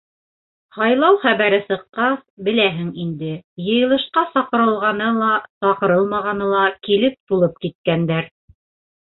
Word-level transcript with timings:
Һайлау 0.75 1.17
хәбәре 1.25 1.59
сыҡҡас, 1.67 2.15
беләһең 2.47 2.87
инде, 3.03 3.29
йыйылышҡа 3.65 4.25
саҡырылғаны 4.31 5.11
ла, 5.21 5.29
саҡырылмағаны 5.67 6.49
ла 6.55 6.65
килеп 6.89 7.21
тулып 7.31 7.63
киткәндәр. 7.69 8.35